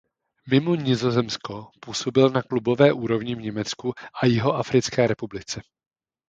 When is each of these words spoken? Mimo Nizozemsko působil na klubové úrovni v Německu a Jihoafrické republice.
Mimo 0.49 0.75
Nizozemsko 0.75 1.69
působil 1.79 2.29
na 2.29 2.41
klubové 2.41 2.93
úrovni 2.93 3.35
v 3.35 3.41
Německu 3.41 3.93
a 4.21 4.25
Jihoafrické 4.25 5.07
republice. 5.07 5.61